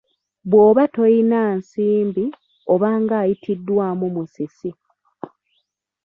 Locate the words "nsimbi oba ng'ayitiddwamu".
1.59-4.05